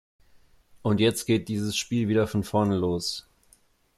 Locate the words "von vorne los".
2.25-3.27